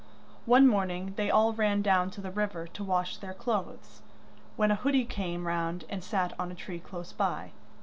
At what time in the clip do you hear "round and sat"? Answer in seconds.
5.45-6.33